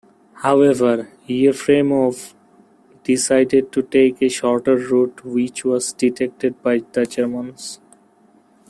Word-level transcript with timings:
However, 0.33 1.09
Yefremov 1.29 2.33
decided 3.03 3.71
to 3.71 3.83
take 3.83 4.19
a 4.23 4.29
shorter 4.29 4.75
route 4.75 5.23
which 5.23 5.63
was 5.63 5.93
detected 5.93 6.59
by 6.63 6.79
the 6.91 7.05
Germans. 7.05 7.79